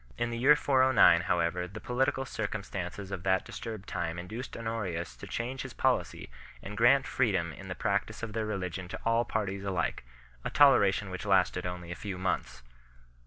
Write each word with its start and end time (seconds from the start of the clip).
In 0.17 0.31
the 0.31 0.37
year 0.39 0.55
409 0.55 1.27
however 1.29 1.67
the 1.67 1.79
political 1.79 2.25
circumstances 2.25 3.11
of 3.11 3.21
that 3.21 3.45
disturbed 3.45 3.87
time 3.87 4.17
induced 4.17 4.57
Honorius 4.57 5.15
to 5.17 5.27
change 5.27 5.61
his 5.61 5.73
policy, 5.75 6.31
and 6.63 6.75
grant 6.75 7.05
freedom 7.05 7.53
in 7.53 7.67
the 7.67 7.75
practice 7.75 8.23
of 8.23 8.33
their 8.33 8.47
religion 8.47 8.87
to 8.87 8.99
all 9.05 9.25
parties 9.25 9.63
alike 9.63 10.03
a 10.43 10.49
toleration 10.49 11.11
which 11.11 11.23
lasted 11.27 11.67
only 11.67 11.91
a 11.91 11.95
few 11.95 12.17
months. 12.17 12.63